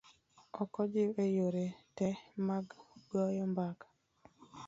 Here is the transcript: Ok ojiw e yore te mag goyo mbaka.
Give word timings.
Ok 0.61 0.73
ojiw 0.83 1.13
e 1.25 1.27
yore 1.37 1.65
te 1.95 2.07
mag 2.47 2.65
goyo 3.09 3.43
mbaka. 3.51 3.87